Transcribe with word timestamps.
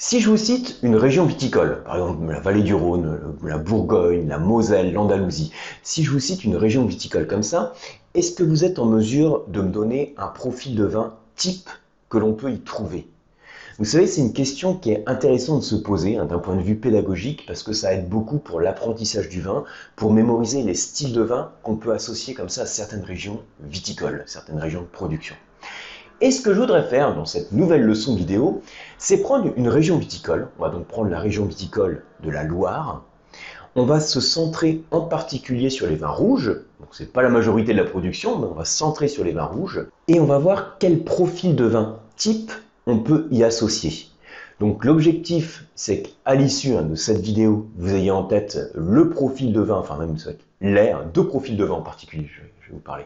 Si 0.00 0.20
je 0.20 0.30
vous 0.30 0.36
cite 0.36 0.78
une 0.84 0.94
région 0.94 1.26
viticole, 1.26 1.82
par 1.82 1.96
exemple 1.96 2.30
la 2.30 2.38
vallée 2.38 2.62
du 2.62 2.72
Rhône, 2.72 3.18
la 3.42 3.58
Bourgogne, 3.58 4.28
la 4.28 4.38
Moselle, 4.38 4.92
l'Andalousie, 4.92 5.50
si 5.82 6.04
je 6.04 6.12
vous 6.12 6.20
cite 6.20 6.44
une 6.44 6.54
région 6.54 6.86
viticole 6.86 7.26
comme 7.26 7.42
ça, 7.42 7.74
est-ce 8.14 8.30
que 8.30 8.44
vous 8.44 8.64
êtes 8.64 8.78
en 8.78 8.84
mesure 8.84 9.42
de 9.48 9.60
me 9.60 9.70
donner 9.70 10.14
un 10.16 10.28
profil 10.28 10.76
de 10.76 10.84
vin 10.84 11.14
type 11.34 11.68
que 12.10 12.16
l'on 12.16 12.32
peut 12.32 12.52
y 12.52 12.60
trouver? 12.60 13.08
Vous 13.80 13.84
savez, 13.84 14.06
c'est 14.06 14.20
une 14.20 14.32
question 14.32 14.76
qui 14.76 14.92
est 14.92 15.02
intéressante 15.08 15.62
de 15.62 15.64
se 15.64 15.74
poser 15.74 16.16
hein, 16.16 16.26
d'un 16.26 16.38
point 16.38 16.54
de 16.54 16.62
vue 16.62 16.76
pédagogique 16.76 17.44
parce 17.48 17.64
que 17.64 17.72
ça 17.72 17.92
aide 17.92 18.08
beaucoup 18.08 18.38
pour 18.38 18.60
l'apprentissage 18.60 19.28
du 19.28 19.40
vin, 19.40 19.64
pour 19.96 20.12
mémoriser 20.12 20.62
les 20.62 20.74
styles 20.74 21.12
de 21.12 21.22
vin 21.22 21.50
qu'on 21.64 21.74
peut 21.74 21.90
associer 21.90 22.34
comme 22.34 22.50
ça 22.50 22.62
à 22.62 22.66
certaines 22.66 23.02
régions 23.02 23.40
viticoles, 23.64 24.22
certaines 24.26 24.60
régions 24.60 24.82
de 24.82 24.86
production. 24.86 25.34
Et 26.20 26.32
ce 26.32 26.40
que 26.40 26.52
je 26.52 26.58
voudrais 26.58 26.82
faire 26.82 27.14
dans 27.14 27.24
cette 27.24 27.52
nouvelle 27.52 27.82
leçon 27.82 28.16
vidéo, 28.16 28.60
c'est 28.98 29.18
prendre 29.18 29.52
une 29.56 29.68
région 29.68 29.98
viticole. 29.98 30.48
On 30.58 30.62
va 30.62 30.68
donc 30.68 30.86
prendre 30.86 31.10
la 31.10 31.20
région 31.20 31.44
viticole 31.44 32.02
de 32.24 32.30
la 32.30 32.42
Loire. 32.42 33.04
On 33.76 33.84
va 33.84 34.00
se 34.00 34.20
centrer 34.20 34.82
en 34.90 35.02
particulier 35.02 35.70
sur 35.70 35.86
les 35.86 35.94
vins 35.94 36.08
rouges. 36.08 36.48
Donc 36.80 36.88
c'est 36.90 37.12
pas 37.12 37.22
la 37.22 37.28
majorité 37.28 37.72
de 37.72 37.78
la 37.78 37.84
production, 37.84 38.36
mais 38.36 38.46
on 38.46 38.54
va 38.54 38.64
se 38.64 38.76
centrer 38.76 39.06
sur 39.06 39.22
les 39.22 39.30
vins 39.30 39.44
rouges. 39.44 39.86
Et 40.08 40.18
on 40.18 40.24
va 40.24 40.38
voir 40.38 40.78
quel 40.80 41.04
profil 41.04 41.54
de 41.54 41.66
vin 41.66 42.00
type 42.16 42.50
on 42.88 42.98
peut 42.98 43.28
y 43.30 43.44
associer. 43.44 44.08
Donc 44.58 44.84
l'objectif, 44.84 45.66
c'est 45.76 46.02
qu'à 46.02 46.34
l'issue 46.34 46.74
hein, 46.74 46.82
de 46.82 46.96
cette 46.96 47.20
vidéo, 47.20 47.68
vous 47.76 47.94
ayez 47.94 48.10
en 48.10 48.24
tête 48.24 48.72
le 48.74 49.08
profil 49.10 49.52
de 49.52 49.60
vin, 49.60 49.76
enfin 49.76 49.96
même 49.96 50.16
l'air, 50.60 51.04
deux 51.14 51.28
profils 51.28 51.56
de 51.56 51.64
vin 51.64 51.74
en 51.74 51.82
particulier, 51.82 52.28
je 52.28 52.42
vais 52.42 52.72
vous 52.72 52.80
parler, 52.80 53.04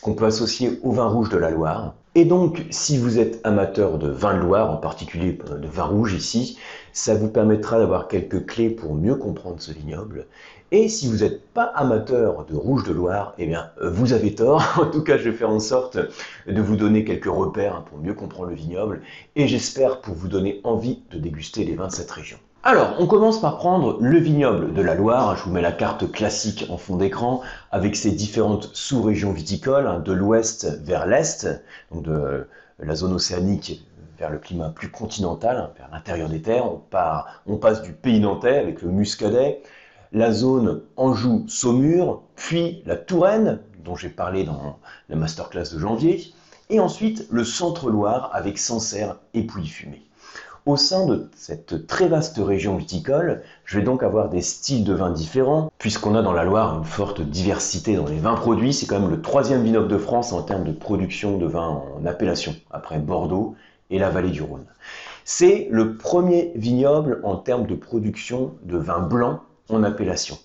qu'on 0.00 0.14
peut 0.14 0.24
associer 0.24 0.78
au 0.82 0.92
vin 0.92 1.08
rouge 1.08 1.28
de 1.28 1.36
la 1.36 1.50
Loire. 1.50 1.92
Et 2.16 2.24
donc, 2.24 2.64
si 2.70 2.96
vous 2.96 3.18
êtes 3.18 3.40
amateur 3.42 3.98
de 3.98 4.08
vin 4.08 4.34
de 4.34 4.38
Loire, 4.38 4.70
en 4.70 4.76
particulier 4.76 5.36
euh, 5.50 5.58
de 5.58 5.66
vin 5.66 5.82
rouge 5.82 6.14
ici, 6.14 6.56
ça 6.92 7.16
vous 7.16 7.28
permettra 7.28 7.78
d'avoir 7.78 8.06
quelques 8.06 8.46
clés 8.46 8.70
pour 8.70 8.94
mieux 8.94 9.16
comprendre 9.16 9.60
ce 9.60 9.72
vignoble. 9.72 10.26
Et 10.70 10.88
si 10.88 11.08
vous 11.08 11.24
n'êtes 11.24 11.44
pas 11.48 11.64
amateur 11.64 12.44
de 12.46 12.54
rouge 12.54 12.84
de 12.84 12.92
Loire, 12.92 13.34
eh 13.38 13.46
bien, 13.46 13.70
euh, 13.82 13.90
vous 13.90 14.12
avez 14.12 14.32
tort. 14.32 14.62
En 14.78 14.86
tout 14.86 15.02
cas, 15.02 15.18
je 15.18 15.28
vais 15.28 15.36
faire 15.36 15.50
en 15.50 15.58
sorte 15.58 15.98
de 16.46 16.62
vous 16.62 16.76
donner 16.76 17.04
quelques 17.04 17.24
repères 17.24 17.82
pour 17.82 17.98
mieux 17.98 18.14
comprendre 18.14 18.50
le 18.50 18.54
vignoble. 18.54 19.02
Et 19.34 19.48
j'espère 19.48 20.00
pour 20.00 20.14
vous 20.14 20.28
donner 20.28 20.60
envie 20.62 21.02
de 21.10 21.18
déguster 21.18 21.64
les 21.64 21.74
vins 21.74 21.88
de 21.88 21.92
cette 21.92 22.12
région. 22.12 22.38
Alors, 22.66 22.96
on 22.98 23.06
commence 23.06 23.42
par 23.42 23.58
prendre 23.58 23.98
le 24.00 24.18
vignoble 24.18 24.72
de 24.72 24.80
la 24.80 24.94
Loire. 24.94 25.36
Je 25.36 25.44
vous 25.44 25.50
mets 25.50 25.60
la 25.60 25.70
carte 25.70 26.10
classique 26.10 26.64
en 26.70 26.78
fond 26.78 26.96
d'écran 26.96 27.42
avec 27.70 27.94
ses 27.94 28.10
différentes 28.10 28.70
sous-régions 28.72 29.32
viticoles, 29.32 29.86
hein, 29.86 29.98
de 29.98 30.12
l'ouest 30.14 30.64
vers 30.82 31.04
l'est, 31.06 31.46
donc 31.92 32.04
de 32.04 32.48
la 32.78 32.94
zone 32.94 33.12
océanique 33.12 33.86
vers 34.18 34.30
le 34.30 34.38
climat 34.38 34.70
plus 34.70 34.90
continental, 34.90 35.58
hein, 35.58 35.70
vers 35.76 35.90
l'intérieur 35.92 36.30
des 36.30 36.40
terres. 36.40 36.64
On, 37.46 37.56
passe 37.58 37.82
du 37.82 37.92
pays 37.92 38.18
nantais 38.18 38.56
avec 38.56 38.80
le 38.80 38.88
muscadet, 38.88 39.60
la 40.12 40.32
zone 40.32 40.80
Anjou-Saumur, 40.96 42.22
puis 42.34 42.82
la 42.86 42.96
Touraine, 42.96 43.58
dont 43.84 43.94
j'ai 43.94 44.08
parlé 44.08 44.44
dans 44.44 44.78
la 45.10 45.16
masterclass 45.16 45.74
de 45.74 45.78
janvier, 45.78 46.32
et 46.70 46.80
ensuite 46.80 47.26
le 47.30 47.44
centre-Loire 47.44 48.30
avec 48.32 48.56
Sancerre 48.56 49.16
et 49.34 49.42
Pouilly-Fumé. 49.42 50.00
Au 50.66 50.78
sein 50.78 51.04
de 51.04 51.28
cette 51.36 51.86
très 51.86 52.08
vaste 52.08 52.38
région 52.38 52.78
viticole, 52.78 53.42
je 53.66 53.78
vais 53.78 53.84
donc 53.84 54.02
avoir 54.02 54.30
des 54.30 54.40
styles 54.40 54.82
de 54.82 54.94
vins 54.94 55.10
différents, 55.10 55.70
puisqu'on 55.76 56.14
a 56.14 56.22
dans 56.22 56.32
la 56.32 56.44
Loire 56.44 56.78
une 56.78 56.86
forte 56.86 57.20
diversité 57.20 57.96
dans 57.96 58.06
les 58.06 58.18
vins 58.18 58.34
produits. 58.34 58.72
C'est 58.72 58.86
quand 58.86 58.98
même 58.98 59.10
le 59.10 59.20
troisième 59.20 59.62
vignoble 59.62 59.88
de 59.88 59.98
France 59.98 60.32
en 60.32 60.42
termes 60.42 60.64
de 60.64 60.72
production 60.72 61.36
de 61.36 61.44
vins 61.44 61.82
en 61.94 62.06
appellation, 62.06 62.56
après 62.70 62.98
Bordeaux 62.98 63.56
et 63.90 63.98
la 63.98 64.08
vallée 64.08 64.30
du 64.30 64.40
Rhône. 64.40 64.64
C'est 65.26 65.68
le 65.70 65.98
premier 65.98 66.52
vignoble 66.54 67.20
en 67.24 67.36
termes 67.36 67.66
de 67.66 67.74
production 67.74 68.54
de 68.62 68.78
vins 68.78 69.00
blancs 69.00 69.40
en 69.68 69.82
appellation. 69.82 70.38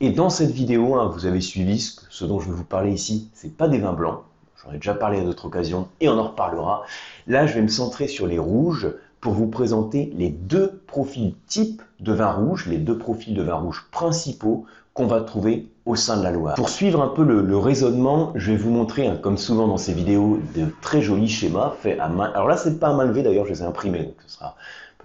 Et 0.00 0.10
dans 0.10 0.28
cette 0.28 0.50
vidéo, 0.50 0.96
hein, 0.96 1.06
vous 1.06 1.24
avez 1.24 1.40
suivi 1.40 1.80
ce, 2.10 2.26
dont 2.26 2.38
je 2.38 2.50
vais 2.50 2.54
vous 2.54 2.64
parler 2.64 2.92
ici, 2.92 3.30
c'est 3.32 3.56
pas 3.56 3.68
des 3.68 3.78
vins 3.78 3.94
blancs, 3.94 4.20
j'en 4.62 4.72
ai 4.72 4.76
déjà 4.76 4.92
parlé 4.92 5.20
à 5.20 5.24
d'autres 5.24 5.46
occasions 5.46 5.88
et 6.00 6.10
on 6.10 6.18
en 6.18 6.28
reparlera. 6.28 6.84
Là, 7.26 7.46
je 7.46 7.54
vais 7.54 7.62
me 7.62 7.68
centrer 7.68 8.08
sur 8.08 8.26
les 8.26 8.38
rouges 8.38 8.88
pour 9.24 9.32
vous 9.32 9.46
présenter 9.46 10.12
les 10.18 10.28
deux 10.28 10.82
profils 10.86 11.34
types 11.46 11.80
de 11.98 12.12
vin 12.12 12.30
rouge, 12.30 12.66
les 12.66 12.76
deux 12.76 12.98
profils 12.98 13.34
de 13.34 13.40
vin 13.40 13.54
rouge 13.54 13.86
principaux 13.90 14.66
qu'on 14.92 15.06
va 15.06 15.22
trouver 15.22 15.66
au 15.86 15.96
sein 15.96 16.18
de 16.18 16.22
la 16.22 16.30
Loire. 16.30 16.54
Pour 16.56 16.68
suivre 16.68 17.00
un 17.00 17.08
peu 17.08 17.24
le, 17.24 17.56
raisonnement, 17.56 18.32
je 18.34 18.52
vais 18.52 18.58
vous 18.58 18.70
montrer, 18.70 19.06
hein, 19.06 19.18
comme 19.20 19.38
souvent 19.38 19.66
dans 19.66 19.78
ces 19.78 19.94
vidéos, 19.94 20.40
de 20.54 20.66
très 20.82 21.00
jolis 21.00 21.30
schémas 21.30 21.72
faits 21.80 21.98
à 22.00 22.10
main. 22.10 22.32
Alors 22.34 22.48
là, 22.48 22.58
c'est 22.58 22.78
pas 22.78 22.88
à 22.88 22.92
main 22.92 23.06
levée 23.06 23.22
d'ailleurs, 23.22 23.46
je 23.46 23.52
les 23.52 23.62
ai 23.62 23.64
imprimés, 23.64 24.00
donc 24.00 24.14
ce 24.26 24.34
sera 24.34 24.56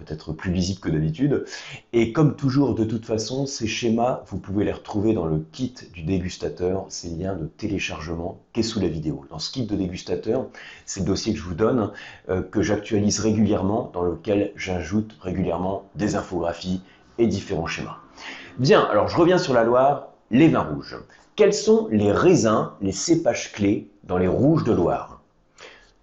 peut-être 0.04 0.32
plus 0.32 0.50
visible 0.50 0.80
que 0.80 0.88
d'habitude. 0.88 1.44
Et 1.92 2.12
comme 2.12 2.36
toujours, 2.36 2.74
de 2.74 2.84
toute 2.84 3.04
façon, 3.04 3.46
ces 3.46 3.66
schémas, 3.66 4.22
vous 4.26 4.38
pouvez 4.38 4.64
les 4.64 4.72
retrouver 4.72 5.12
dans 5.12 5.26
le 5.26 5.44
kit 5.52 5.74
du 5.92 6.02
dégustateur, 6.02 6.86
ces 6.88 7.08
liens 7.10 7.36
de 7.36 7.46
téléchargement 7.46 8.40
qui 8.52 8.60
est 8.60 8.64
sous 8.64 8.80
la 8.80 8.88
vidéo. 8.88 9.24
Dans 9.30 9.38
ce 9.38 9.52
kit 9.52 9.66
de 9.66 9.76
dégustateur, 9.76 10.46
c'est 10.86 11.00
le 11.00 11.06
dossier 11.06 11.32
que 11.32 11.38
je 11.38 11.44
vous 11.44 11.54
donne, 11.54 11.92
euh, 12.28 12.42
que 12.42 12.62
j'actualise 12.62 13.20
régulièrement, 13.20 13.90
dans 13.92 14.02
lequel 14.02 14.52
j'ajoute 14.56 15.16
régulièrement 15.20 15.84
des 15.94 16.16
infographies 16.16 16.80
et 17.18 17.26
différents 17.26 17.66
schémas. 17.66 17.98
Bien, 18.58 18.80
alors 18.82 19.08
je 19.08 19.16
reviens 19.16 19.38
sur 19.38 19.54
la 19.54 19.64
Loire, 19.64 20.08
les 20.30 20.48
vins 20.48 20.62
rouges. 20.62 20.96
Quels 21.36 21.54
sont 21.54 21.88
les 21.90 22.12
raisins, 22.12 22.70
les 22.80 22.92
cépages 22.92 23.52
clés 23.52 23.88
dans 24.04 24.18
les 24.18 24.28
rouges 24.28 24.64
de 24.64 24.72
Loire? 24.72 25.20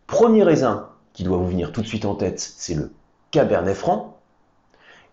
Premier 0.08 0.44
raisin 0.44 0.90
qui 1.14 1.24
doit 1.24 1.38
vous 1.38 1.48
venir 1.48 1.72
tout 1.72 1.82
de 1.82 1.88
suite 1.88 2.06
en 2.06 2.16
tête, 2.16 2.40
c'est 2.40 2.76
le 2.76 2.92
Cabernet 3.32 3.76
Franc. 3.76 4.18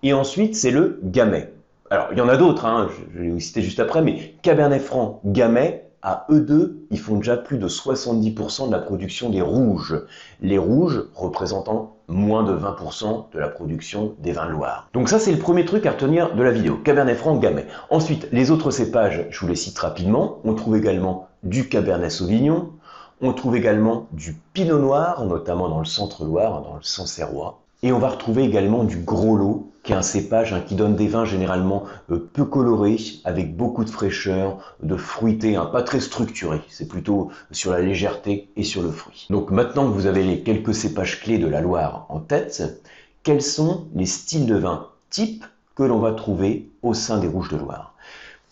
Et 0.02 0.12
ensuite, 0.12 0.54
c'est 0.54 0.70
le 0.70 1.00
Gamay. 1.02 1.52
Alors, 1.90 2.08
il 2.12 2.18
y 2.18 2.20
en 2.20 2.28
a 2.28 2.36
d'autres, 2.36 2.66
hein, 2.66 2.88
je 3.14 3.20
vais 3.20 3.30
vous 3.30 3.40
citer 3.40 3.62
juste 3.62 3.80
après, 3.80 4.02
mais 4.02 4.34
Cabernet 4.42 4.82
Franc, 4.82 5.20
Gamay, 5.24 5.84
à 6.02 6.26
eux 6.30 6.40
deux, 6.40 6.86
ils 6.90 6.98
font 6.98 7.16
déjà 7.16 7.36
plus 7.36 7.56
de 7.56 7.66
70% 7.66 8.66
de 8.66 8.72
la 8.72 8.78
production 8.78 9.30
des 9.30 9.40
rouges. 9.40 9.98
Les 10.42 10.58
rouges 10.58 11.04
représentant 11.14 11.96
moins 12.08 12.42
de 12.42 12.52
20% 12.52 13.32
de 13.32 13.38
la 13.38 13.48
production 13.48 14.14
des 14.18 14.32
vins 14.32 14.46
de 14.46 14.50
Loire. 14.50 14.90
Donc 14.92 15.08
ça, 15.08 15.18
c'est 15.18 15.32
le 15.32 15.38
premier 15.38 15.64
truc 15.64 15.86
à 15.86 15.92
retenir 15.92 16.34
de 16.34 16.42
la 16.42 16.50
vidéo. 16.50 16.76
Cabernet 16.76 17.16
Franc, 17.16 17.36
Gamay. 17.36 17.66
Ensuite, 17.88 18.28
les 18.32 18.50
autres 18.50 18.70
cépages, 18.70 19.26
je 19.30 19.40
vous 19.40 19.48
les 19.48 19.56
cite 19.56 19.78
rapidement. 19.78 20.40
On 20.44 20.54
trouve 20.54 20.76
également 20.76 21.28
du 21.42 21.70
Cabernet 21.70 22.10
Sauvignon. 22.10 22.72
On 23.22 23.32
trouve 23.32 23.56
également 23.56 24.06
du 24.12 24.34
Pinot 24.52 24.78
Noir, 24.78 25.24
notamment 25.24 25.70
dans 25.70 25.78
le 25.78 25.86
centre-Loire, 25.86 26.60
dans 26.60 26.74
le 26.74 26.82
Sancerrois. 26.82 27.63
Et 27.84 27.92
on 27.92 27.98
va 27.98 28.08
retrouver 28.08 28.44
également 28.44 28.82
du 28.82 28.96
gros 28.96 29.36
lot, 29.36 29.70
qui 29.82 29.92
est 29.92 29.94
un 29.94 30.00
cépage 30.00 30.54
hein, 30.54 30.62
qui 30.66 30.74
donne 30.74 30.96
des 30.96 31.06
vins 31.06 31.26
généralement 31.26 31.84
euh, 32.10 32.30
peu 32.32 32.46
colorés, 32.46 32.96
avec 33.24 33.58
beaucoup 33.58 33.84
de 33.84 33.90
fraîcheur, 33.90 34.74
de 34.82 34.96
fruité, 34.96 35.56
hein, 35.56 35.66
pas 35.66 35.82
très 35.82 36.00
structuré. 36.00 36.62
C'est 36.70 36.88
plutôt 36.88 37.30
sur 37.50 37.72
la 37.72 37.80
légèreté 37.80 38.48
et 38.56 38.64
sur 38.64 38.80
le 38.80 38.90
fruit. 38.90 39.26
Donc 39.28 39.50
maintenant 39.50 39.86
que 39.86 39.92
vous 39.92 40.06
avez 40.06 40.22
les 40.22 40.42
quelques 40.42 40.74
cépages 40.74 41.20
clés 41.20 41.36
de 41.36 41.46
la 41.46 41.60
Loire 41.60 42.06
en 42.08 42.20
tête, 42.20 42.82
quels 43.22 43.42
sont 43.42 43.84
les 43.94 44.06
styles 44.06 44.46
de 44.46 44.56
vin 44.56 44.88
type 45.10 45.44
que 45.74 45.82
l'on 45.82 45.98
va 45.98 46.12
trouver 46.12 46.70
au 46.80 46.94
sein 46.94 47.18
des 47.18 47.28
Rouges 47.28 47.50
de 47.50 47.58
Loire? 47.58 47.94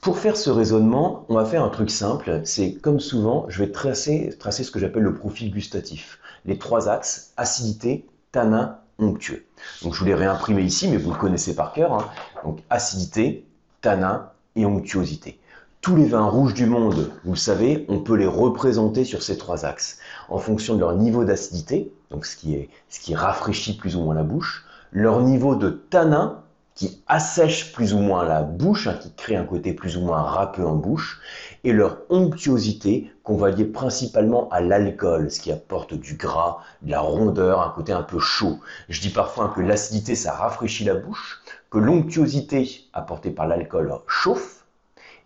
Pour 0.02 0.18
faire 0.18 0.36
ce 0.36 0.50
raisonnement, 0.50 1.24
on 1.30 1.36
va 1.36 1.46
faire 1.46 1.64
un 1.64 1.70
truc 1.70 1.90
simple, 1.90 2.42
c'est 2.44 2.74
comme 2.74 3.00
souvent, 3.00 3.46
je 3.48 3.60
vais 3.64 3.72
tracer, 3.72 4.36
tracer 4.38 4.62
ce 4.62 4.70
que 4.70 4.78
j'appelle 4.78 5.04
le 5.04 5.14
profil 5.14 5.50
gustatif. 5.50 6.18
Les 6.44 6.58
trois 6.58 6.90
axes, 6.90 7.32
acidité, 7.38 8.04
tanin 8.30 8.76
Donc 9.02 9.94
je 9.94 9.98
vous 9.98 10.04
l'ai 10.04 10.14
réimprimé 10.14 10.62
ici, 10.62 10.88
mais 10.88 10.96
vous 10.96 11.10
le 11.10 11.18
connaissez 11.18 11.54
par 11.54 11.72
cœur. 11.72 11.92
Hein. 11.92 12.10
Donc 12.44 12.60
acidité, 12.70 13.46
tanin 13.80 14.30
et 14.56 14.64
onctuosité. 14.64 15.38
Tous 15.80 15.96
les 15.96 16.04
vins 16.04 16.26
rouges 16.26 16.54
du 16.54 16.66
monde, 16.66 17.10
vous 17.24 17.32
le 17.32 17.38
savez, 17.38 17.84
on 17.88 17.98
peut 17.98 18.14
les 18.14 18.26
représenter 18.26 19.04
sur 19.04 19.22
ces 19.22 19.36
trois 19.36 19.64
axes. 19.64 19.98
En 20.28 20.38
fonction 20.38 20.74
de 20.76 20.80
leur 20.80 20.94
niveau 20.94 21.24
d'acidité, 21.24 21.92
donc 22.10 22.24
ce 22.24 22.36
qui, 22.36 22.68
ce 22.88 23.00
qui 23.00 23.16
rafraîchit 23.16 23.76
plus 23.76 23.96
ou 23.96 24.02
moins 24.02 24.14
la 24.14 24.22
bouche, 24.22 24.64
leur 24.92 25.22
niveau 25.22 25.56
de 25.56 25.70
tanin, 25.70 26.42
qui 26.74 27.02
assèche 27.06 27.72
plus 27.72 27.92
ou 27.94 27.98
moins 27.98 28.24
la 28.24 28.42
bouche, 28.42 28.86
hein, 28.86 28.98
qui 29.00 29.12
crée 29.12 29.36
un 29.36 29.44
côté 29.44 29.72
plus 29.72 29.96
ou 29.96 30.00
moins 30.00 30.22
râpeux 30.22 30.66
en 30.66 30.74
bouche, 30.74 31.20
et 31.64 31.72
leur 31.72 31.98
onctuosité 32.08 33.12
qu'on 33.22 33.36
va 33.36 33.50
lier 33.50 33.64
principalement 33.64 34.48
à 34.48 34.60
l'alcool, 34.60 35.30
ce 35.30 35.40
qui 35.40 35.52
apporte 35.52 35.94
du 35.94 36.14
gras, 36.14 36.58
de 36.82 36.90
la 36.90 37.00
rondeur, 37.00 37.60
un 37.60 37.70
côté 37.70 37.92
un 37.92 38.02
peu 38.02 38.18
chaud. 38.18 38.58
Je 38.88 39.00
dis 39.00 39.10
parfois 39.10 39.52
que 39.54 39.60
l'acidité 39.60 40.14
ça 40.14 40.32
rafraîchit 40.32 40.84
la 40.84 40.94
bouche, 40.94 41.42
que 41.70 41.78
l'onctuosité 41.78 42.84
apportée 42.92 43.30
par 43.30 43.46
l'alcool 43.46 43.92
chauffe, 44.06 44.64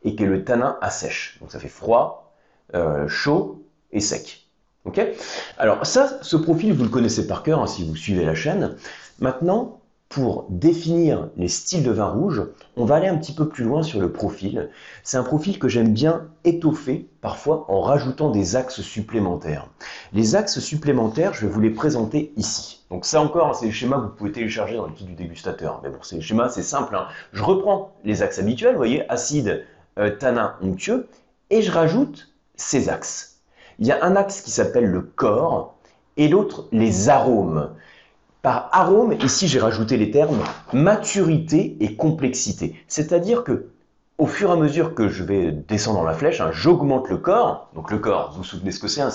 et 0.03 0.15
que 0.15 0.25
le 0.25 0.45
tanin 0.45 0.77
assèche. 0.81 1.39
Donc 1.41 1.53
ça 1.53 1.59
fait 1.59 1.69
froid, 1.69 2.33
euh, 2.75 3.09
chaud 3.09 3.65
et 3.93 4.01
sec. 4.01 4.47
Ok? 4.85 5.01
Alors 5.59 5.85
ça, 5.85 6.19
ce 6.23 6.37
profil, 6.37 6.73
vous 6.73 6.85
le 6.85 6.91
connaissez 6.91 7.27
par 7.27 7.43
cœur 7.43 7.61
hein, 7.61 7.67
si 7.67 7.85
vous 7.85 7.97
suivez 7.97 8.25
la 8.25 8.35
chaîne. 8.35 8.77
Maintenant, 9.19 9.81
pour 10.09 10.47
définir 10.49 11.29
les 11.37 11.49
styles 11.49 11.83
de 11.83 11.91
vin 11.91 12.09
rouge, 12.09 12.43
on 12.77 12.85
va 12.85 12.97
aller 12.97 13.09
un 13.09 13.17
petit 13.17 13.35
peu 13.35 13.49
plus 13.49 13.65
loin 13.65 13.83
sur 13.83 14.01
le 14.01 14.13
profil. 14.13 14.71
C'est 15.03 15.17
un 15.17 15.25
profil 15.25 15.59
que 15.59 15.69
j'aime 15.69 15.93
bien 15.93 16.29
étoffer, 16.45 17.09
parfois 17.21 17.65
en 17.69 17.81
rajoutant 17.81 18.31
des 18.31 18.55
axes 18.55 18.83
supplémentaires. 18.83 19.69
Les 20.13 20.37
axes 20.37 20.61
supplémentaires, 20.61 21.35
je 21.35 21.47
vais 21.47 21.53
vous 21.53 21.61
les 21.61 21.71
présenter 21.71 22.33
ici. 22.37 22.85
Donc 22.91 23.05
ça 23.05 23.21
encore, 23.21 23.57
c'est 23.57 23.67
le 23.67 23.73
schéma 23.73 23.97
que 23.97 24.03
vous 24.03 24.09
pouvez 24.11 24.33
télécharger 24.33 24.77
dans 24.77 24.87
le 24.87 24.93
kit 24.93 25.05
du 25.05 25.15
dégustateur. 25.15 25.81
Mais 25.83 25.91
bon, 25.91 25.99
c'est 26.03 26.17
le 26.17 26.23
schéma, 26.23 26.49
c'est 26.49 26.63
simple. 26.63 26.95
Hein. 26.95 27.09
Je 27.33 27.43
reprends 27.43 27.93
les 28.05 28.23
axes 28.23 28.39
habituels, 28.39 28.73
vous 28.73 28.79
voyez, 28.79 29.09
acide, 29.11 29.65
euh, 29.99 30.11
tanin, 30.11 30.55
onctueux, 30.63 31.09
et 31.51 31.63
je 31.63 31.73
rajoute 31.73 32.29
ces 32.55 32.89
axes. 32.89 33.41
Il 33.81 33.87
y 33.87 33.93
a 33.93 34.05
un 34.05 34.15
axe 34.15 34.41
qui 34.41 34.51
s'appelle 34.51 34.87
le 34.87 35.03
corps, 35.03 35.77
et 36.17 36.29
l'autre 36.29 36.67
les 36.73 37.09
arômes. 37.09 37.71
Par 38.47 38.69
arôme, 38.71 39.15
ici 39.25 39.49
j'ai 39.49 39.59
rajouté 39.59 39.97
les 39.97 40.13
termes 40.13 40.39
maturité 40.73 41.77
et 41.81 41.97
complexité. 41.97 42.81
C'est-à-dire 42.87 43.43
que 43.43 43.71
au 44.19 44.27
fur 44.27 44.51
et 44.51 44.53
à 44.53 44.57
mesure 44.57 44.95
que 44.95 45.09
je 45.09 45.25
vais 45.25 45.51
descendre 45.51 45.99
dans 45.99 46.05
la 46.05 46.13
flèche, 46.13 46.41
hein, 46.41 46.51
j'augmente 46.53 47.09
le 47.09 47.17
corps. 47.17 47.69
Donc 47.75 47.91
le 47.91 47.99
corps, 47.99 48.31
vous 48.31 48.37
vous 48.37 48.45
souvenez 48.45 48.71
ce 48.71 48.79
que 48.79 48.87
c'est 48.87 49.01
hein, 49.01 49.11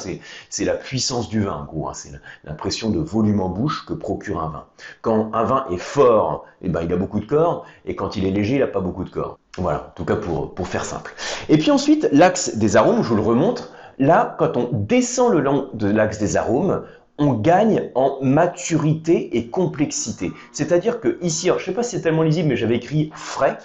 C'est 0.49 0.65
la 0.65 0.73
puissance 0.73 1.29
du 1.29 1.43
vin, 1.43 1.53
en 1.53 1.63
gros. 1.63 1.87
Hein, 1.87 1.93
c'est 1.93 2.11
l'impression 2.43 2.89
de 2.89 2.99
volume 2.99 3.39
en 3.39 3.47
bouche 3.47 3.85
que 3.85 3.93
procure 3.93 4.43
un 4.43 4.49
vin. 4.49 4.65
Quand 5.01 5.33
un 5.33 5.43
vin 5.45 5.65
est 5.71 5.77
fort, 5.77 6.43
eh 6.61 6.67
ben, 6.67 6.81
il 6.81 6.91
a 6.91 6.97
beaucoup 6.97 7.21
de 7.21 7.25
corps. 7.25 7.65
Et 7.85 7.95
quand 7.95 8.17
il 8.17 8.25
est 8.25 8.31
léger, 8.31 8.55
il 8.55 8.59
n'a 8.59 8.67
pas 8.67 8.81
beaucoup 8.81 9.05
de 9.05 9.11
corps. 9.11 9.39
Voilà, 9.57 9.87
en 9.91 9.95
tout 9.95 10.03
cas 10.03 10.17
pour, 10.17 10.53
pour 10.53 10.67
faire 10.67 10.83
simple. 10.83 11.15
Et 11.47 11.57
puis 11.57 11.71
ensuite, 11.71 12.09
l'axe 12.11 12.57
des 12.57 12.75
arômes, 12.75 13.01
je 13.01 13.07
vous 13.07 13.15
le 13.15 13.21
remontre. 13.21 13.71
Là, 13.97 14.35
quand 14.39 14.57
on 14.57 14.67
descend 14.73 15.31
le 15.31 15.39
long 15.39 15.69
de 15.73 15.87
l'axe 15.87 16.17
des 16.17 16.35
arômes, 16.35 16.83
on 17.21 17.33
gagne 17.33 17.91
en 17.93 18.17
maturité 18.21 19.37
et 19.37 19.47
complexité. 19.47 20.31
C'est-à-dire 20.51 20.99
que 20.99 21.19
ici, 21.21 21.47
je 21.47 21.53
ne 21.53 21.59
sais 21.59 21.71
pas 21.71 21.83
si 21.83 21.91
c'est 21.91 22.01
tellement 22.01 22.23
lisible, 22.23 22.49
mais 22.49 22.57
j'avais 22.57 22.77
écrit 22.77 23.11
frais. 23.13 23.59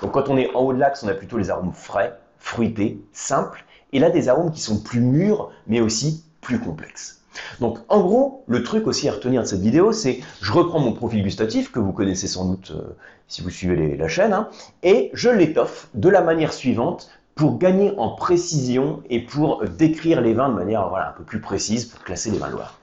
Donc 0.00 0.12
quand 0.12 0.28
on 0.28 0.36
est 0.36 0.54
en 0.54 0.60
haut 0.60 0.72
de 0.72 0.78
l'axe, 0.78 1.02
on 1.02 1.08
a 1.08 1.14
plutôt 1.14 1.36
les 1.36 1.50
arômes 1.50 1.72
frais, 1.72 2.16
fruités, 2.38 3.02
simples. 3.12 3.64
Et 3.92 3.98
là, 3.98 4.10
des 4.10 4.28
arômes 4.28 4.52
qui 4.52 4.60
sont 4.60 4.80
plus 4.80 5.00
mûrs, 5.00 5.50
mais 5.66 5.80
aussi 5.80 6.24
plus 6.40 6.60
complexes. 6.60 7.20
Donc 7.58 7.78
en 7.88 8.00
gros, 8.00 8.44
le 8.46 8.62
truc 8.62 8.86
aussi 8.86 9.08
à 9.08 9.12
retenir 9.12 9.42
de 9.42 9.46
cette 9.46 9.60
vidéo, 9.60 9.90
c'est 9.90 10.20
je 10.40 10.52
reprends 10.52 10.78
mon 10.78 10.92
profil 10.92 11.24
gustatif, 11.24 11.72
que 11.72 11.80
vous 11.80 11.92
connaissez 11.92 12.28
sans 12.28 12.44
doute 12.44 12.72
euh, 12.76 12.96
si 13.26 13.42
vous 13.42 13.50
suivez 13.50 13.96
la 13.96 14.08
chaîne, 14.08 14.32
hein, 14.32 14.48
et 14.84 15.10
je 15.14 15.30
l'étoffe 15.30 15.88
de 15.94 16.08
la 16.08 16.20
manière 16.20 16.52
suivante 16.52 17.10
pour 17.34 17.58
gagner 17.58 17.94
en 17.96 18.10
précision 18.10 19.02
et 19.08 19.20
pour 19.20 19.64
décrire 19.66 20.20
les 20.20 20.34
vins 20.34 20.48
de 20.48 20.54
manière 20.54 20.88
voilà, 20.88 21.10
un 21.10 21.12
peu 21.12 21.24
plus 21.24 21.40
précise 21.40 21.86
pour 21.86 22.00
classer 22.02 22.30
les 22.30 22.38
vins 22.38 22.50
Loire. 22.50 22.78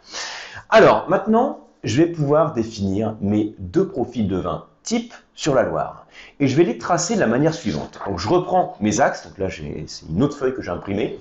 Alors 0.69 1.07
maintenant, 1.09 1.67
je 1.83 2.01
vais 2.01 2.07
pouvoir 2.07 2.53
définir 2.53 3.15
mes 3.21 3.55
deux 3.59 3.87
profils 3.87 4.27
de 4.27 4.37
vins 4.37 4.65
type 4.83 5.13
sur 5.35 5.53
la 5.53 5.63
Loire. 5.63 6.07
Et 6.39 6.47
je 6.47 6.55
vais 6.55 6.63
les 6.63 6.77
tracer 6.77 7.15
de 7.15 7.19
la 7.19 7.27
manière 7.27 7.53
suivante. 7.53 7.99
Donc 8.07 8.17
je 8.19 8.27
reprends 8.27 8.75
mes 8.79 8.99
axes, 8.99 9.27
donc 9.27 9.37
là 9.37 9.47
c'est 9.49 10.05
une 10.09 10.23
autre 10.23 10.37
feuille 10.37 10.55
que 10.55 10.61
j'ai 10.61 10.71
imprimée. 10.71 11.19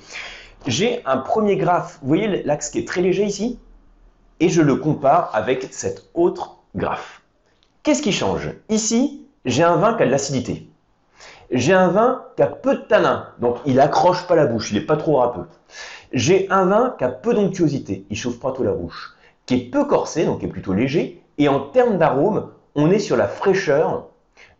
J'ai 0.66 1.04
un 1.04 1.18
premier 1.18 1.56
graphe, 1.56 1.98
vous 2.00 2.08
voyez 2.08 2.42
l'axe 2.42 2.70
qui 2.70 2.78
est 2.78 2.88
très 2.88 3.02
léger 3.02 3.24
ici? 3.24 3.58
Et 4.40 4.48
je 4.48 4.62
le 4.62 4.76
compare 4.76 5.30
avec 5.34 5.68
cet 5.70 6.10
autre 6.14 6.56
graphe. 6.74 7.22
Qu'est-ce 7.82 8.02
qui 8.02 8.12
change? 8.12 8.50
Ici, 8.68 9.26
j'ai 9.44 9.62
un 9.62 9.76
vin 9.76 9.94
qui 9.94 10.02
a 10.02 10.06
de 10.06 10.10
l'acidité. 10.10 10.68
J'ai 11.50 11.72
un 11.72 11.88
vin 11.88 12.24
qui 12.36 12.42
a 12.42 12.48
peu 12.48 12.74
de 12.76 12.82
tanin, 12.82 13.28
donc 13.38 13.58
il 13.66 13.78
accroche 13.78 14.26
pas 14.26 14.34
la 14.34 14.46
bouche, 14.46 14.72
il 14.72 14.78
n'est 14.78 14.86
pas 14.86 14.96
trop 14.96 15.16
râpeux. 15.16 15.46
J'ai 16.12 16.48
un 16.50 16.64
vin 16.66 16.94
qui 16.98 17.04
a 17.04 17.08
peu 17.08 17.34
d'onctuosité, 17.34 18.04
il 18.10 18.16
chauffe 18.16 18.40
pas 18.40 18.52
trop 18.52 18.64
la 18.64 18.72
bouche, 18.72 19.14
qui 19.46 19.54
est 19.54 19.70
peu 19.70 19.84
corsé, 19.84 20.24
donc 20.24 20.40
qui 20.40 20.46
est 20.46 20.50
plutôt 20.50 20.72
léger, 20.72 21.22
et 21.38 21.48
en 21.48 21.60
termes 21.60 21.98
d'arôme, 21.98 22.50
on 22.74 22.90
est 22.90 22.98
sur 22.98 23.16
la 23.16 23.28
fraîcheur, 23.28 24.08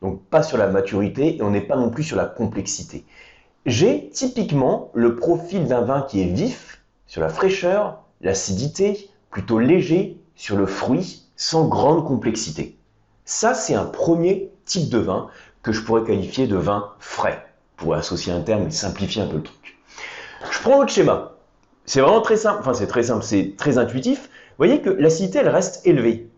donc 0.01 0.23
pas 0.25 0.43
sur 0.43 0.59
la 0.59 0.69
maturité, 0.69 1.37
et 1.37 1.43
on 1.43 1.51
n'est 1.51 1.61
pas 1.61 1.77
non 1.77 1.91
plus 1.91 2.05
sur 2.05 2.17
la 2.17 2.27
complexité. 2.27 3.05
J'ai 3.65 4.09
typiquement 4.11 4.91
le 4.95 5.17
profil 5.17 5.67
d'un 5.67 5.81
vin 5.81 6.03
qui 6.03 6.23
est 6.23 6.33
vif, 6.33 6.83
sur 7.09 7.21
la 7.21 7.29
fraîcheur, 7.29 8.03
l'acidité, 8.21 9.11
plutôt 9.31 9.59
léger, 9.59 10.21
sur 10.37 10.57
le 10.57 10.67
fruit, 10.67 11.25
sans 11.35 11.67
grande 11.67 12.07
complexité. 12.07 12.77
Ça, 13.25 13.55
c'est 13.55 13.75
un 13.75 13.85
premier 13.85 14.53
type 14.65 14.89
de 14.89 14.99
vin 14.99 15.29
que 15.67 15.73
je 15.73 15.81
pourrais 15.81 16.05
qualifier 16.05 16.47
de 16.47 16.55
vin 16.55 16.93
frais, 17.01 17.45
pour 17.77 17.95
associer 17.95 18.33
un 18.33 18.41
terme 18.41 18.69
et 18.69 18.71
simplifier 18.71 19.23
un 19.23 19.27
peu 19.27 19.39
le 19.39 19.43
truc. 19.43 19.77
Je 20.49 20.61
prends 20.61 20.79
l'autre 20.79 20.93
schéma. 20.93 21.33
C'est 21.87 22.01
vraiment 22.01 22.21
très 22.21 22.37
simple, 22.37 22.59
enfin 22.61 22.73
c'est 22.73 22.87
très 22.87 23.03
simple, 23.03 23.25
c'est 23.25 23.57
très 23.57 23.77
intuitif. 23.77 24.31
Vous 24.31 24.59
voyez 24.59 24.81
que 24.81 24.91
l'acidité, 24.91 25.41
elle 25.41 25.49
reste 25.49 25.85
élevée. 25.85 26.31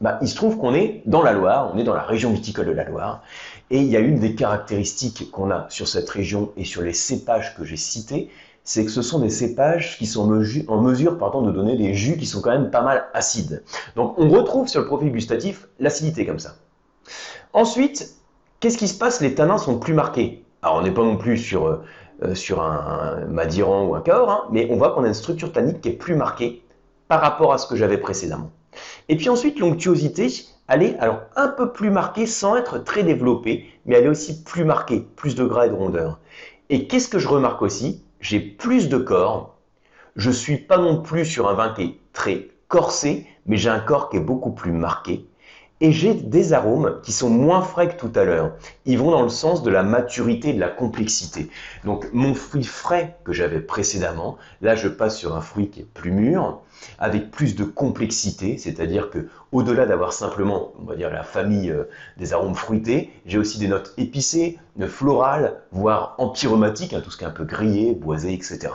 Bah, 0.00 0.20
il 0.22 0.28
se 0.28 0.36
trouve 0.36 0.58
qu'on 0.58 0.74
est 0.74 1.02
dans 1.06 1.22
la 1.22 1.32
Loire, 1.32 1.72
on 1.74 1.78
est 1.78 1.82
dans 1.82 1.92
la 1.92 2.04
région 2.04 2.32
viticole 2.32 2.66
de 2.66 2.70
la 2.70 2.84
Loire, 2.84 3.24
et 3.70 3.78
il 3.78 3.88
y 3.88 3.96
a 3.96 4.00
une 4.00 4.20
des 4.20 4.36
caractéristiques 4.36 5.32
qu'on 5.32 5.50
a 5.50 5.66
sur 5.68 5.88
cette 5.88 6.08
région 6.08 6.52
et 6.56 6.64
sur 6.64 6.82
les 6.82 6.92
cépages 6.92 7.56
que 7.56 7.64
j'ai 7.64 7.76
cités, 7.76 8.30
c'est 8.62 8.84
que 8.84 8.92
ce 8.92 9.02
sont 9.02 9.18
des 9.18 9.30
cépages 9.30 9.98
qui 9.98 10.06
sont 10.06 10.32
en 10.68 10.80
mesure 10.80 11.18
pardon, 11.18 11.42
de 11.42 11.50
donner 11.50 11.76
des 11.76 11.94
jus 11.94 12.16
qui 12.16 12.26
sont 12.26 12.40
quand 12.40 12.52
même 12.52 12.70
pas 12.70 12.82
mal 12.82 13.06
acides. 13.12 13.64
Donc 13.96 14.16
on 14.18 14.28
retrouve 14.28 14.68
sur 14.68 14.82
le 14.82 14.86
profil 14.86 15.10
gustatif 15.10 15.66
l'acidité 15.80 16.24
comme 16.24 16.38
ça. 16.38 16.54
Ensuite, 17.52 18.21
Qu'est-ce 18.62 18.78
qui 18.78 18.86
se 18.86 18.96
passe? 18.96 19.20
Les 19.20 19.34
tanins 19.34 19.58
sont 19.58 19.80
plus 19.80 19.92
marqués. 19.92 20.44
Alors 20.62 20.76
on 20.76 20.82
n'est 20.82 20.92
pas 20.92 21.02
non 21.02 21.16
plus 21.16 21.36
sur, 21.36 21.66
euh, 21.66 21.82
euh, 22.22 22.60
un, 22.60 23.26
Madiran 23.26 23.86
ou 23.86 23.96
un 23.96 24.00
Cahors, 24.00 24.30
hein, 24.30 24.44
mais 24.52 24.68
on 24.70 24.76
voit 24.76 24.92
qu'on 24.92 25.02
a 25.02 25.08
une 25.08 25.14
structure 25.14 25.50
tannique 25.50 25.80
qui 25.80 25.88
est 25.88 25.98
plus 25.98 26.14
marquée 26.14 26.62
par 27.08 27.20
rapport 27.20 27.52
à 27.52 27.58
ce 27.58 27.66
que 27.66 27.74
j'avais 27.74 27.98
précédemment. 27.98 28.52
Et 29.08 29.16
puis 29.16 29.28
ensuite, 29.28 29.58
l'onctuosité, 29.58 30.28
elle 30.68 30.84
est 30.84 30.96
alors 31.00 31.22
un 31.34 31.48
peu 31.48 31.72
plus 31.72 31.90
marquée 31.90 32.24
sans 32.24 32.54
être 32.54 32.78
très 32.78 33.02
développée, 33.02 33.66
mais 33.84 33.96
elle 33.96 34.04
est 34.04 34.08
aussi 34.08 34.44
plus 34.44 34.64
marquée, 34.64 35.08
plus 35.16 35.34
de 35.34 35.44
gras 35.44 35.66
et 35.66 35.70
de 35.70 35.74
rondeur. 35.74 36.20
Et 36.70 36.86
qu'est-ce 36.86 37.08
que 37.08 37.18
je 37.18 37.26
remarque 37.26 37.62
aussi? 37.62 38.04
J'ai 38.20 38.38
plus 38.38 38.88
de 38.88 38.96
corps. 38.96 39.56
Je 40.14 40.30
suis 40.30 40.58
pas 40.58 40.78
non 40.78 41.02
plus 41.02 41.24
sur 41.24 41.48
un 41.48 41.54
vin 41.54 41.70
qui 41.70 41.82
est 41.82 41.98
très 42.12 42.46
corsé, 42.68 43.26
mais 43.44 43.56
j'ai 43.56 43.70
un 43.70 43.80
corps 43.80 44.08
qui 44.08 44.18
est 44.18 44.20
beaucoup 44.20 44.52
plus 44.52 44.70
marqué 44.70 45.26
et 45.82 45.90
j'ai 45.90 46.14
des 46.14 46.52
arômes 46.52 47.00
qui 47.02 47.10
sont 47.10 47.28
moins 47.28 47.60
frais 47.60 47.88
que 47.88 48.00
tout 48.00 48.12
à 48.14 48.22
l'heure. 48.22 48.52
Ils 48.86 48.98
vont 48.98 49.10
dans 49.10 49.22
le 49.22 49.28
sens 49.28 49.64
de 49.64 49.70
la 49.70 49.82
maturité, 49.82 50.52
de 50.52 50.60
la 50.60 50.68
complexité. 50.68 51.50
Donc 51.84 52.06
mon 52.12 52.34
fruit 52.34 52.62
frais 52.62 53.16
que 53.24 53.32
j'avais 53.32 53.58
précédemment, 53.58 54.38
là 54.60 54.76
je 54.76 54.86
passe 54.86 55.18
sur 55.18 55.34
un 55.34 55.40
fruit 55.40 55.70
qui 55.70 55.80
est 55.80 55.88
plus 55.92 56.12
mûr, 56.12 56.60
avec 57.00 57.32
plus 57.32 57.56
de 57.56 57.64
complexité, 57.64 58.58
c'est-à-dire 58.58 59.10
que 59.10 59.26
au-delà 59.50 59.84
d'avoir 59.84 60.12
simplement, 60.12 60.72
on 60.80 60.84
va 60.84 60.94
dire, 60.94 61.10
la 61.10 61.24
famille 61.24 61.70
euh, 61.70 61.90
des 62.16 62.32
arômes 62.32 62.54
fruités, 62.54 63.10
j'ai 63.26 63.38
aussi 63.38 63.58
des 63.58 63.68
notes 63.68 63.92
épicées, 63.98 64.58
florales, 64.86 65.62
voire 65.72 66.14
empyromatiques, 66.18 66.92
hein, 66.94 67.00
tout 67.02 67.10
ce 67.10 67.16
qui 67.16 67.24
est 67.24 67.26
un 67.26 67.30
peu 67.30 67.44
grillé, 67.44 67.92
boisé, 67.92 68.32
etc 68.32 68.70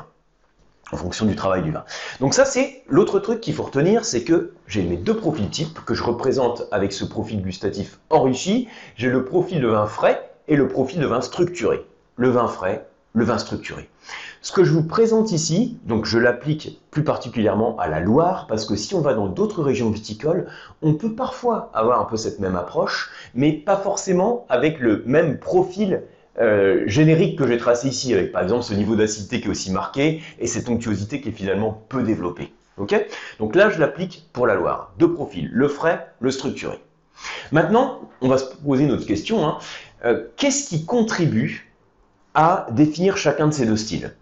en 0.91 0.97
fonction 0.97 1.25
du 1.25 1.35
travail 1.35 1.63
du 1.63 1.71
vin. 1.71 1.83
Donc 2.19 2.33
ça, 2.33 2.45
c'est 2.45 2.83
l'autre 2.87 3.19
truc 3.19 3.41
qu'il 3.41 3.53
faut 3.53 3.63
retenir, 3.63 4.05
c'est 4.05 4.23
que 4.23 4.53
j'ai 4.67 4.83
mes 4.83 4.97
deux 4.97 5.15
profils 5.15 5.49
types 5.49 5.79
que 5.85 5.93
je 5.93 6.03
représente 6.03 6.63
avec 6.71 6.93
ce 6.93 7.05
profil 7.05 7.41
gustatif 7.41 7.99
enrichi. 8.09 8.67
J'ai 8.95 9.09
le 9.09 9.25
profil 9.25 9.61
de 9.61 9.67
vin 9.67 9.85
frais 9.85 10.31
et 10.47 10.55
le 10.55 10.67
profil 10.67 10.99
de 10.99 11.07
vin 11.07 11.21
structuré. 11.21 11.85
Le 12.15 12.29
vin 12.29 12.47
frais, 12.47 12.87
le 13.13 13.25
vin 13.25 13.37
structuré. 13.37 13.89
Ce 14.41 14.51
que 14.51 14.63
je 14.63 14.71
vous 14.71 14.83
présente 14.83 15.31
ici, 15.31 15.77
donc 15.83 16.05
je 16.05 16.19
l'applique 16.19 16.79
plus 16.91 17.03
particulièrement 17.03 17.77
à 17.79 17.87
la 17.87 17.99
Loire, 17.99 18.45
parce 18.47 18.65
que 18.65 18.75
si 18.75 18.95
on 18.95 19.01
va 19.01 19.13
dans 19.13 19.27
d'autres 19.27 19.61
régions 19.61 19.89
viticoles, 19.89 20.47
on 20.81 20.93
peut 20.93 21.13
parfois 21.13 21.69
avoir 21.73 21.99
un 21.99 22.05
peu 22.05 22.15
cette 22.15 22.39
même 22.39 22.55
approche, 22.55 23.11
mais 23.33 23.51
pas 23.51 23.75
forcément 23.75 24.45
avec 24.47 24.79
le 24.79 25.03
même 25.05 25.39
profil 25.39 26.03
euh, 26.39 26.83
générique 26.85 27.37
que 27.37 27.47
j'ai 27.47 27.57
tracé 27.57 27.87
ici, 27.87 28.13
avec 28.13 28.31
par 28.31 28.43
exemple 28.43 28.63
ce 28.63 28.73
niveau 28.73 28.95
d'acidité 28.95 29.41
qui 29.41 29.47
est 29.47 29.51
aussi 29.51 29.71
marqué 29.71 30.21
et 30.39 30.47
cette 30.47 30.69
onctuosité 30.69 31.21
qui 31.21 31.29
est 31.29 31.33
finalement 31.33 31.83
peu 31.89 32.03
développée. 32.03 32.53
Donc 33.39 33.55
là, 33.55 33.69
je 33.69 33.79
l'applique 33.79 34.29
pour 34.33 34.45
la 34.45 34.55
Loire. 34.55 34.93
Deux 34.99 35.11
profils, 35.11 35.49
le 35.51 35.67
frais, 35.67 36.07
le 36.19 36.29
structuré. 36.29 36.79
Maintenant, 37.51 38.01
on 38.21 38.27
va 38.27 38.37
se 38.37 38.45
poser 38.55 38.83
une 38.83 38.91
autre 38.91 39.07
question. 39.07 39.47
Hein. 39.47 39.57
Euh, 40.05 40.27
qu'est-ce 40.37 40.69
qui 40.69 40.85
contribue 40.85 41.73
à 42.35 42.67
définir 42.71 43.17
chacun 43.17 43.47
de 43.47 43.53
ces 43.53 43.65
deux 43.65 43.77
styles? 43.77 44.13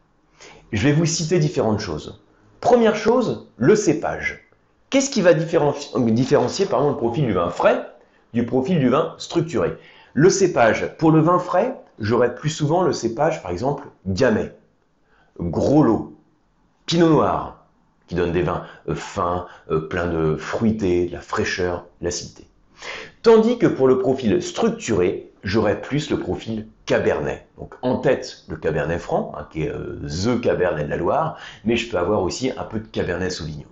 Je 0.71 0.87
vais 0.87 0.93
vous 0.93 1.05
citer 1.05 1.39
différentes 1.39 1.81
choses. 1.81 2.21
Première 2.61 2.95
chose, 2.95 3.49
le 3.57 3.75
cépage. 3.75 4.47
Qu'est-ce 4.89 5.09
qui 5.09 5.21
va 5.21 5.33
différencier, 5.33 5.91
différencier 6.11 6.65
le 6.65 6.95
profil 6.95 7.25
du 7.25 7.33
vin 7.33 7.49
frais 7.49 7.85
du 8.33 8.45
profil 8.45 8.79
du 8.79 8.89
vin 8.89 9.15
structuré? 9.17 9.73
Le 10.13 10.29
cépage, 10.29 10.95
pour 10.97 11.11
le 11.11 11.19
vin 11.19 11.39
frais, 11.39 11.75
j'aurais 11.99 12.35
plus 12.35 12.49
souvent 12.49 12.83
le 12.83 12.93
cépage, 12.93 13.41
par 13.41 13.51
exemple, 13.51 13.87
Gamay, 14.05 14.55
Gros 15.39 15.83
Lot, 15.83 16.15
Pinot 16.85 17.09
Noir, 17.09 17.65
qui 18.07 18.15
donne 18.15 18.31
des 18.31 18.41
vins 18.41 18.65
euh, 18.87 18.95
fins, 18.95 19.47
euh, 19.71 19.87
pleins 19.87 20.07
de 20.07 20.35
fruité, 20.35 21.07
de 21.07 21.13
la 21.13 21.21
fraîcheur, 21.21 21.85
l'acidité. 22.01 22.45
Tandis 23.23 23.57
que 23.57 23.67
pour 23.67 23.87
le 23.87 23.99
profil 23.99 24.41
structuré, 24.41 25.31
j'aurais 25.43 25.81
plus 25.81 26.09
le 26.09 26.19
profil 26.19 26.67
Cabernet. 26.85 27.47
Donc 27.57 27.73
en 27.81 27.97
tête, 27.97 28.43
le 28.47 28.57
Cabernet 28.57 28.99
Franc, 28.99 29.33
hein, 29.37 29.47
qui 29.51 29.63
est 29.63 29.69
euh, 29.69 29.99
the 30.07 30.39
Cabernet 30.41 30.85
de 30.85 30.89
la 30.91 30.97
Loire, 30.97 31.37
mais 31.63 31.77
je 31.77 31.89
peux 31.89 31.97
avoir 31.97 32.21
aussi 32.21 32.51
un 32.55 32.63
peu 32.63 32.79
de 32.79 32.87
Cabernet 32.87 33.31
Sauvignon. 33.31 33.67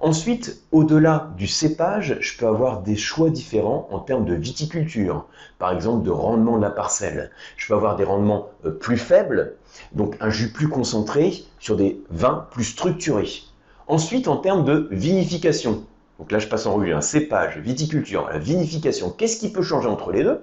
Ensuite, 0.00 0.62
au-delà 0.72 1.30
du 1.36 1.46
cépage, 1.46 2.16
je 2.20 2.38
peux 2.38 2.46
avoir 2.46 2.80
des 2.80 2.96
choix 2.96 3.28
différents 3.28 3.86
en 3.90 3.98
termes 3.98 4.24
de 4.24 4.34
viticulture, 4.34 5.26
par 5.58 5.72
exemple 5.72 6.04
de 6.04 6.10
rendement 6.10 6.56
de 6.56 6.62
la 6.62 6.70
parcelle. 6.70 7.30
Je 7.56 7.66
peux 7.68 7.74
avoir 7.74 7.96
des 7.96 8.04
rendements 8.04 8.48
euh, 8.64 8.70
plus 8.70 8.96
faibles, 8.96 9.56
donc 9.92 10.16
un 10.20 10.30
jus 10.30 10.52
plus 10.52 10.68
concentré 10.68 11.44
sur 11.58 11.76
des 11.76 12.02
vins 12.10 12.46
plus 12.50 12.64
structurés. 12.64 13.42
Ensuite, 13.88 14.28
en 14.28 14.36
termes 14.36 14.64
de 14.64 14.88
vinification, 14.90 15.84
donc 16.18 16.32
là 16.32 16.38
je 16.38 16.46
passe 16.46 16.66
en 16.66 16.74
revue 16.74 16.94
un 16.94 17.00
cépage, 17.00 17.58
viticulture, 17.58 18.28
la 18.30 18.38
vinification, 18.38 19.10
qu'est-ce 19.10 19.38
qui 19.38 19.50
peut 19.50 19.62
changer 19.62 19.88
entre 19.88 20.12
les 20.12 20.22
deux? 20.22 20.40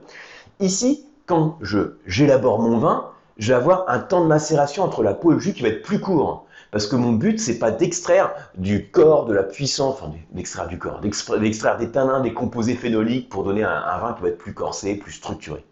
Ici, 0.59 1.05
quand 1.25 1.59
j'élabore 2.05 2.59
mon 2.59 2.77
vin, 2.77 3.11
je 3.37 3.49
vais 3.49 3.53
avoir 3.53 3.89
un 3.89 3.99
temps 3.99 4.21
de 4.21 4.27
macération 4.27 4.83
entre 4.83 5.03
la 5.03 5.13
peau 5.13 5.31
et 5.31 5.35
le 5.35 5.39
jus 5.39 5.53
qui 5.53 5.61
va 5.61 5.69
être 5.69 5.83
plus 5.83 5.99
court. 5.99 6.46
Parce 6.71 6.87
que 6.87 6.95
mon 6.95 7.13
but, 7.13 7.39
c'est 7.39 7.59
pas 7.59 7.71
d'extraire 7.71 8.33
du 8.55 8.89
corps, 8.89 9.25
de 9.25 9.33
la 9.33 9.43
puissance, 9.43 9.95
enfin 10.01 10.11
d'extraire 10.31 10.67
du 10.67 10.77
corps, 10.77 10.99
d'extraire 10.99 11.77
des 11.77 11.91
tanins, 11.91 12.19
des 12.19 12.33
composés 12.33 12.75
phénoliques 12.75 13.29
pour 13.29 13.43
donner 13.43 13.63
un, 13.63 13.97
vin 13.99 14.13
qui 14.13 14.23
va 14.23 14.29
être 14.29 14.37
plus 14.37 14.53
corsé, 14.53 14.95
plus 14.95 15.13
structuré. 15.13 15.63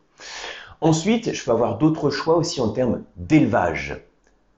Ensuite, 0.81 1.33
je 1.33 1.43
peux 1.43 1.51
avoir 1.51 1.77
d'autres 1.77 2.09
choix 2.09 2.37
aussi 2.37 2.61
en 2.61 2.69
termes 2.69 3.01
d'élevage. 3.17 4.01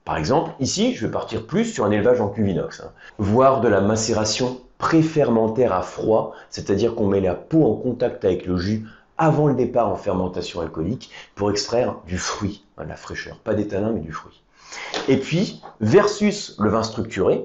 Par 0.04 0.16
exemple, 0.16 0.52
ici, 0.60 0.94
je 0.94 1.06
vais 1.06 1.12
partir 1.12 1.46
plus 1.46 1.64
sur 1.64 1.84
un 1.84 1.90
élevage 1.90 2.20
en 2.20 2.28
cuvinox, 2.28 2.80
hein. 2.80 2.92
voire 3.18 3.60
de 3.60 3.68
la 3.68 3.80
macération 3.80 4.60
préfermentaire 4.78 5.72
à 5.72 5.82
froid, 5.82 6.34
c'est-à-dire 6.50 6.94
qu'on 6.94 7.08
met 7.08 7.20
la 7.20 7.34
peau 7.34 7.64
en 7.64 7.74
contact 7.74 8.24
avec 8.24 8.46
le 8.46 8.56
jus 8.56 8.86
avant 9.18 9.48
le 9.48 9.54
départ 9.54 9.88
en 9.88 9.96
fermentation 9.96 10.60
alcoolique 10.60 11.10
pour 11.34 11.50
extraire 11.50 11.96
du 12.06 12.16
fruit, 12.16 12.64
hein, 12.78 12.84
la 12.88 12.96
fraîcheur, 12.96 13.36
pas 13.38 13.54
des 13.54 13.66
tanins 13.66 13.92
mais 13.92 14.00
du 14.00 14.12
fruit. 14.12 14.40
Et 15.08 15.16
puis, 15.16 15.62
versus 15.80 16.56
le 16.58 16.70
vin 16.70 16.82
structuré, 16.82 17.44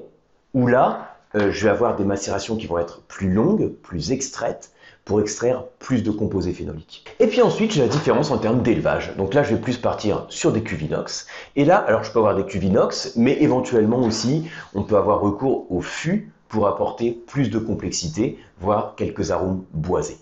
où 0.52 0.66
là, 0.66 1.16
euh, 1.34 1.50
je 1.50 1.64
vais 1.64 1.70
avoir 1.70 1.96
des 1.96 2.04
macérations 2.04 2.56
qui 2.56 2.66
vont 2.66 2.78
être 2.78 3.02
plus 3.02 3.32
longues, 3.32 3.68
plus 3.82 4.12
extraites, 4.12 4.70
pour 5.04 5.20
extraire 5.20 5.64
plus 5.80 6.02
de 6.02 6.10
composés 6.10 6.52
phénoliques. 6.52 7.04
Et 7.20 7.26
puis 7.26 7.42
ensuite, 7.42 7.72
j'ai 7.72 7.82
la 7.82 7.88
différence 7.88 8.30
en 8.30 8.38
termes 8.38 8.62
d'élevage. 8.62 9.14
Donc 9.16 9.34
là, 9.34 9.42
je 9.42 9.54
vais 9.54 9.60
plus 9.60 9.76
partir 9.76 10.24
sur 10.28 10.52
des 10.52 10.62
cuvinox. 10.62 11.26
Et 11.56 11.64
là, 11.64 11.76
alors 11.76 12.04
je 12.04 12.12
peux 12.12 12.18
avoir 12.18 12.34
des 12.34 12.46
cuvinox, 12.46 13.12
mais 13.16 13.36
éventuellement 13.42 14.00
aussi, 14.00 14.48
on 14.74 14.82
peut 14.82 14.96
avoir 14.96 15.20
recours 15.20 15.70
au 15.70 15.80
fût 15.80 16.32
pour 16.48 16.68
apporter 16.68 17.10
plus 17.26 17.50
de 17.50 17.58
complexité, 17.58 18.38
voire 18.60 18.94
quelques 18.96 19.30
arômes 19.30 19.64
boisés. 19.72 20.18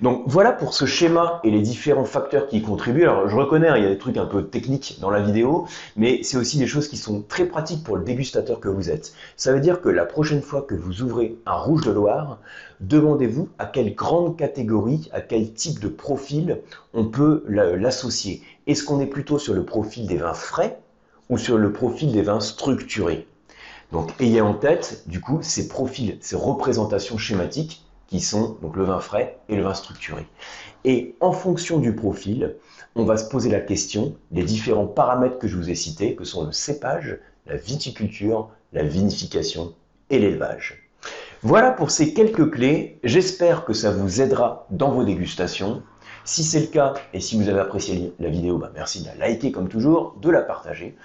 Donc 0.00 0.22
voilà 0.26 0.52
pour 0.52 0.74
ce 0.74 0.86
schéma 0.86 1.40
et 1.44 1.50
les 1.50 1.60
différents 1.60 2.04
facteurs 2.04 2.46
qui 2.46 2.58
y 2.58 2.62
contribuent. 2.62 3.02
Alors 3.02 3.28
je 3.28 3.36
reconnais, 3.36 3.68
hein, 3.68 3.76
il 3.76 3.84
y 3.84 3.86
a 3.86 3.90
des 3.90 3.98
trucs 3.98 4.16
un 4.16 4.26
peu 4.26 4.44
techniques 4.44 4.98
dans 5.00 5.10
la 5.10 5.20
vidéo, 5.20 5.66
mais 5.96 6.22
c'est 6.22 6.36
aussi 6.36 6.58
des 6.58 6.66
choses 6.66 6.88
qui 6.88 6.96
sont 6.96 7.22
très 7.22 7.46
pratiques 7.46 7.84
pour 7.84 7.96
le 7.96 8.04
dégustateur 8.04 8.60
que 8.60 8.68
vous 8.68 8.90
êtes. 8.90 9.14
Ça 9.36 9.52
veut 9.52 9.60
dire 9.60 9.80
que 9.80 9.88
la 9.88 10.04
prochaine 10.04 10.42
fois 10.42 10.62
que 10.62 10.74
vous 10.74 11.02
ouvrez 11.02 11.36
un 11.46 11.56
rouge 11.56 11.84
de 11.84 11.90
Loire, 11.90 12.38
demandez-vous 12.80 13.48
à 13.58 13.66
quelle 13.66 13.94
grande 13.94 14.36
catégorie, 14.36 15.08
à 15.12 15.20
quel 15.20 15.52
type 15.52 15.80
de 15.80 15.88
profil 15.88 16.60
on 16.92 17.06
peut 17.06 17.44
l'associer. 17.48 18.42
Est-ce 18.66 18.84
qu'on 18.84 19.00
est 19.00 19.06
plutôt 19.06 19.38
sur 19.38 19.54
le 19.54 19.64
profil 19.64 20.06
des 20.06 20.16
vins 20.16 20.34
frais 20.34 20.78
ou 21.30 21.38
sur 21.38 21.58
le 21.58 21.72
profil 21.72 22.12
des 22.12 22.22
vins 22.22 22.40
structurés? 22.40 23.26
Donc 23.92 24.12
ayez 24.20 24.40
en 24.40 24.54
tête, 24.54 25.04
du 25.06 25.20
coup, 25.20 25.38
ces 25.42 25.68
profils, 25.68 26.18
ces 26.20 26.36
représentations 26.36 27.18
schématiques 27.18 27.84
qui 28.14 28.20
sont 28.20 28.58
donc 28.62 28.76
le 28.76 28.84
vin 28.84 29.00
frais 29.00 29.40
et 29.48 29.56
le 29.56 29.64
vin 29.64 29.74
structuré. 29.74 30.24
Et 30.84 31.16
en 31.18 31.32
fonction 31.32 31.80
du 31.80 31.96
profil, 31.96 32.54
on 32.94 33.02
va 33.02 33.16
se 33.16 33.28
poser 33.28 33.50
la 33.50 33.58
question 33.58 34.14
des 34.30 34.44
différents 34.44 34.86
paramètres 34.86 35.40
que 35.40 35.48
je 35.48 35.56
vous 35.56 35.68
ai 35.68 35.74
cités, 35.74 36.14
que 36.14 36.22
sont 36.22 36.46
le 36.46 36.52
cépage, 36.52 37.18
la 37.48 37.56
viticulture, 37.56 38.50
la 38.72 38.84
vinification 38.84 39.74
et 40.10 40.20
l'élevage. 40.20 40.88
Voilà 41.42 41.72
pour 41.72 41.90
ces 41.90 42.14
quelques 42.14 42.52
clés. 42.52 43.00
J'espère 43.02 43.64
que 43.64 43.72
ça 43.72 43.90
vous 43.90 44.20
aidera 44.20 44.68
dans 44.70 44.92
vos 44.92 45.02
dégustations. 45.02 45.82
Si 46.24 46.44
c'est 46.44 46.60
le 46.60 46.68
cas 46.68 46.94
et 47.14 47.20
si 47.20 47.36
vous 47.36 47.48
avez 47.48 47.58
apprécié 47.58 48.12
la 48.20 48.28
vidéo, 48.28 48.58
bah, 48.58 48.70
merci 48.76 49.02
de 49.02 49.08
la 49.08 49.16
liker 49.16 49.50
comme 49.50 49.68
toujours, 49.68 50.14
de 50.22 50.30
la 50.30 50.42
partager. 50.42 50.96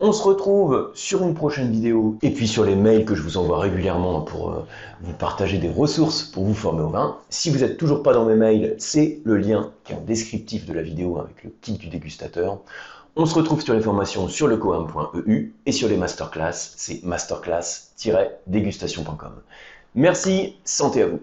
On 0.00 0.12
se 0.12 0.22
retrouve 0.22 0.92
sur 0.94 1.24
une 1.24 1.34
prochaine 1.34 1.72
vidéo 1.72 2.18
et 2.22 2.30
puis 2.30 2.46
sur 2.46 2.64
les 2.64 2.76
mails 2.76 3.04
que 3.04 3.16
je 3.16 3.22
vous 3.22 3.36
envoie 3.36 3.58
régulièrement 3.58 4.20
pour 4.20 4.50
euh, 4.50 4.64
vous 5.00 5.12
partager 5.12 5.58
des 5.58 5.68
ressources 5.68 6.22
pour 6.22 6.44
vous 6.44 6.54
former 6.54 6.82
au 6.82 6.90
vin. 6.90 7.16
Si 7.30 7.50
vous 7.50 7.58
n'êtes 7.58 7.78
toujours 7.78 8.04
pas 8.04 8.12
dans 8.12 8.24
mes 8.24 8.36
mails, 8.36 8.76
c'est 8.78 9.18
le 9.24 9.36
lien 9.36 9.72
qui 9.82 9.92
est 9.92 9.96
en 9.96 10.00
descriptif 10.02 10.66
de 10.66 10.72
la 10.72 10.82
vidéo 10.82 11.18
avec 11.18 11.42
le 11.42 11.50
kit 11.62 11.72
du 11.72 11.88
dégustateur. 11.88 12.60
On 13.16 13.26
se 13.26 13.34
retrouve 13.34 13.60
sur 13.60 13.74
les 13.74 13.80
formations 13.80 14.28
sur 14.28 14.46
lecoam.eu 14.46 15.52
et 15.66 15.72
sur 15.72 15.88
les 15.88 15.96
masterclass, 15.96 16.74
c'est 16.76 17.02
masterclass-dégustation.com. 17.02 19.32
Merci, 19.96 20.54
santé 20.64 21.02
à 21.02 21.08
vous. 21.08 21.18